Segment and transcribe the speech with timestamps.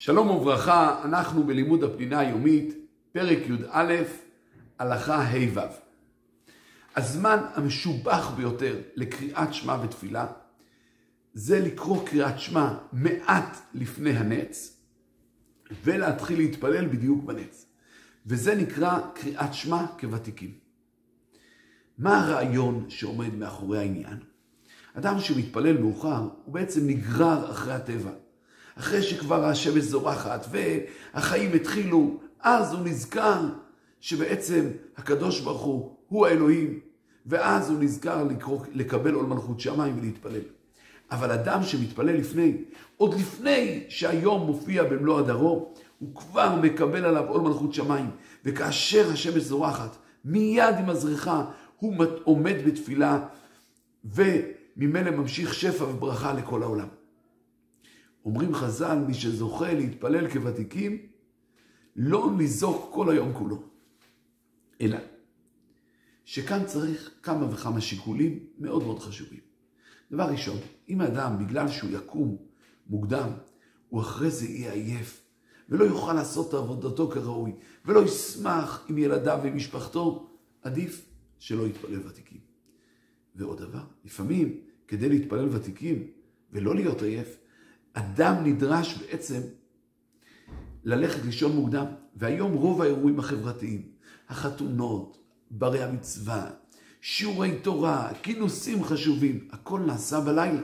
[0.00, 2.74] שלום וברכה, אנחנו בלימוד הפנינה היומית,
[3.12, 3.94] פרק י"א,
[4.78, 5.60] הלכה ה"ו.
[6.96, 10.26] הזמן המשובח ביותר לקריאת שמע ותפילה
[11.34, 14.76] זה לקרוא קריאת שמע מעט לפני הנץ
[15.84, 17.66] ולהתחיל להתפלל בדיוק בנץ.
[18.26, 20.58] וזה נקרא קריאת שמע כוותיקים.
[21.98, 24.18] מה הרעיון שעומד מאחורי העניין?
[24.94, 28.10] אדם שמתפלל מאוחר הוא בעצם נגרר אחרי הטבע.
[28.78, 33.40] אחרי שכבר השמש זורחת והחיים התחילו, אז הוא נזכר
[34.00, 34.64] שבעצם
[34.96, 36.80] הקדוש ברוך הוא הוא האלוהים,
[37.26, 40.40] ואז הוא נזכר לקרוא, לקבל עול מלכות שמיים ולהתפלל.
[41.10, 42.56] אבל אדם שמתפלל לפני,
[42.96, 48.10] עוד לפני שהיום מופיע במלוא הדרו, הוא כבר מקבל עליו עול מלכות שמיים,
[48.44, 51.44] וכאשר השמש זורחת, מיד עם הזריחה,
[51.76, 53.18] הוא עומד בתפילה,
[54.04, 56.88] וממילא ממשיך שפע וברכה לכל העולם.
[58.24, 61.06] אומרים חז"ל, מי שזוכה להתפלל כוותיקים,
[61.96, 63.62] לא ניזוק כל היום כולו.
[64.80, 64.98] אלא
[66.24, 69.40] שכאן צריך כמה וכמה שיקולים מאוד מאוד חשובים.
[70.10, 72.36] דבר ראשון, אם האדם, בגלל שהוא יקום
[72.86, 73.28] מוקדם,
[73.88, 75.22] הוא אחרי זה יהיה עייף,
[75.68, 77.52] ולא יוכל לעשות את עבודתו כראוי,
[77.84, 80.30] ולא ישמח עם ילדיו ומשפחתו,
[80.62, 81.06] עדיף
[81.38, 82.40] שלא יתפלל ותיקים.
[83.34, 86.06] ועוד דבר, לפעמים, כדי להתפלל ותיקים
[86.52, 87.38] ולא להיות עייף,
[87.92, 89.40] אדם נדרש בעצם
[90.84, 91.84] ללכת לישון מוקדם,
[92.16, 93.82] והיום רוב האירועים החברתיים,
[94.28, 95.18] החתונות,
[95.50, 96.50] ברי המצווה,
[97.00, 100.62] שיעורי תורה, כינוסים חשובים, הכל נעשה בלילה.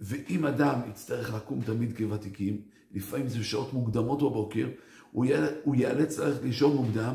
[0.00, 2.60] ואם אדם יצטרך לקום תמיד כוותיקים,
[2.92, 4.68] לפעמים זה בשעות מוקדמות בבוקר,
[5.12, 5.26] הוא,
[5.64, 7.14] הוא ייאלץ ללכת לישון מוקדם,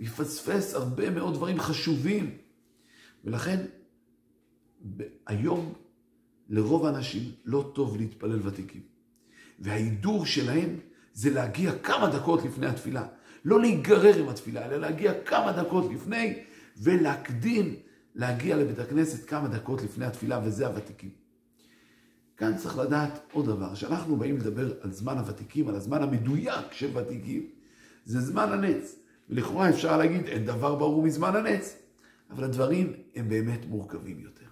[0.00, 2.36] ויפספס הרבה מאוד דברים חשובים.
[3.24, 3.64] ולכן,
[5.26, 5.74] היום
[6.48, 8.80] לרוב האנשים לא טוב להתפלל ותיקים.
[9.58, 10.76] וההידור שלהם
[11.12, 13.06] זה להגיע כמה דקות לפני התפילה.
[13.44, 16.38] לא להיגרר עם התפילה, אלא להגיע כמה דקות לפני,
[16.76, 17.74] ולהקדים
[18.14, 21.10] להגיע לבית הכנסת כמה דקות לפני התפילה, וזה הוותיקים.
[22.36, 26.96] כאן צריך לדעת עוד דבר, כשאנחנו באים לדבר על זמן הוותיקים, על הזמן המדויק של
[26.96, 27.46] ותיקים,
[28.04, 28.96] זה זמן הנץ.
[29.30, 31.76] ולכאורה אפשר להגיד, אין דבר ברור מזמן הנץ,
[32.30, 34.47] אבל הדברים הם באמת מורכבים יותר.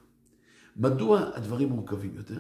[0.77, 2.39] מדוע הדברים מורכבים יותר?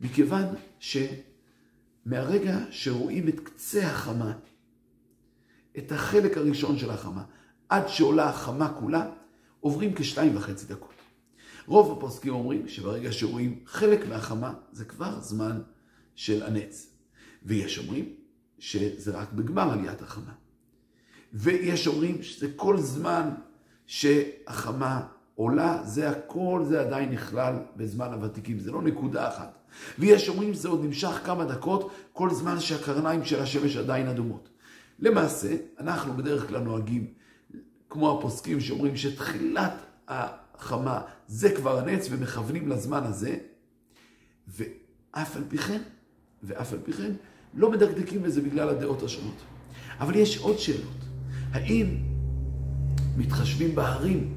[0.00, 0.44] מכיוון
[0.78, 4.32] שמהרגע שרואים את קצה החמה,
[5.78, 7.24] את החלק הראשון של החמה,
[7.68, 9.10] עד שעולה החמה כולה,
[9.60, 10.94] עוברים כשתיים וחצי דקות.
[11.66, 15.62] רוב הפוסקים אומרים שברגע שרואים חלק מהחמה, זה כבר זמן
[16.14, 16.90] של הנץ.
[17.42, 18.14] ויש אומרים
[18.58, 20.32] שזה רק בגמר עליית החמה.
[21.32, 23.30] ויש אומרים שזה כל זמן
[23.86, 29.58] שהחמה עולה, זה הכל, זה עדיין נכלל בזמן הוותיקים, זה לא נקודה אחת.
[29.98, 34.48] ויש אומרים שזה עוד נמשך כמה דקות, כל זמן שהקרניים של השמש עדיין אדומות.
[34.98, 37.06] למעשה, אנחנו בדרך כלל נוהגים,
[37.90, 39.72] כמו הפוסקים שאומרים שתחילת
[40.08, 43.36] החמה זה כבר הנץ ומכוונים לזמן הזה,
[44.48, 45.82] ואף על פי כן,
[46.42, 47.12] ואף על פי כן,
[47.54, 49.36] לא מדקדקים בזה בגלל הדעות השונות.
[50.00, 51.04] אבל יש עוד שאלות.
[51.52, 51.96] האם
[53.16, 54.34] מתחשבים בהרים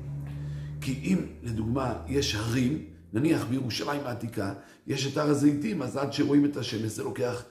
[0.87, 4.53] כי אם, לדוגמה, יש הרים, נניח בירושלים העתיקה,
[4.87, 7.43] יש את הר הזיתים, אז עד שרואים את השמש זה לוקח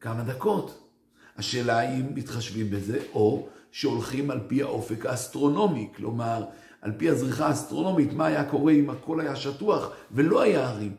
[0.00, 0.88] כמה דקות.
[1.36, 6.44] השאלה האם מתחשבים בזה, או שהולכים על פי האופק האסטרונומי, כלומר,
[6.80, 10.94] על פי הזריחה האסטרונומית, מה היה קורה אם הכל היה שטוח ולא היה הרים.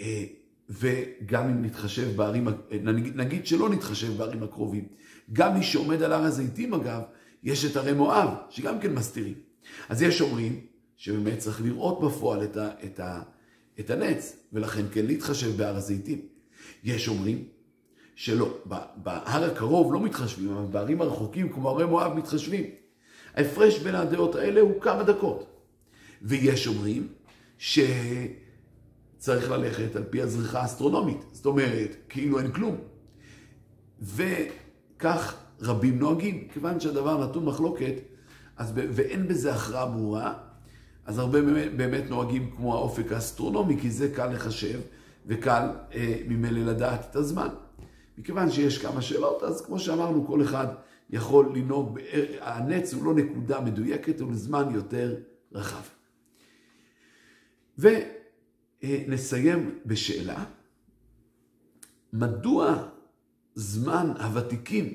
[0.00, 0.24] אה,
[0.70, 2.48] וגם אם נתחשב בערים,
[3.14, 4.88] נגיד שלא נתחשב בערים הקרובים.
[5.32, 7.02] גם מי שעומד על הר הזיתים, אגב,
[7.42, 9.45] יש את הרי מואב, שגם כן מסתירים.
[9.88, 10.60] אז יש אומרים
[10.96, 13.22] שבאמת צריך לראות בפועל את, ה, את, ה,
[13.80, 16.20] את הנץ, ולכן כן להתחשב בהר הזיתים.
[16.84, 17.44] יש אומרים
[18.14, 18.58] שלא,
[18.96, 22.64] בהר הקרוב לא מתחשבים, אבל בערים הרחוקים כמו הרי מואב מתחשבים.
[23.34, 25.46] ההפרש בין הדעות האלה הוא כמה דקות.
[26.22, 27.08] ויש אומרים
[27.58, 28.30] שצריך
[29.50, 32.76] ללכת על פי הזריחה האסטרונומית, זאת אומרת, כאילו אין כלום.
[34.02, 37.94] וכך רבים נוהגים, כיוון שהדבר נתון מחלוקת
[38.56, 40.34] אז, ואין בזה הכרעה ברורה,
[41.04, 44.80] אז הרבה באמת, באמת נוהגים כמו האופק האסטרונומי, כי זה קל לחשב
[45.26, 47.48] וקל אה, ממילא לדעת את הזמן.
[48.18, 50.66] מכיוון שיש כמה שאלות, אז כמו שאמרנו, כל אחד
[51.10, 51.98] יכול לנהוג,
[52.40, 55.16] הנץ הוא לא נקודה מדויקת, הוא לזמן יותר
[55.52, 55.82] רחב.
[58.82, 60.44] ונסיים בשאלה,
[62.12, 62.88] מדוע
[63.54, 64.94] זמן הוותיקים,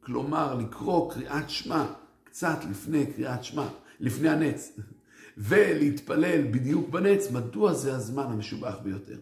[0.00, 1.86] כלומר לקרוא קריאת שמע
[2.32, 3.68] קצת לפני קריאת שמע,
[4.00, 4.78] לפני הנץ,
[5.38, 9.18] ולהתפלל בדיוק בנץ, מדוע זה הזמן המשובח ביותר?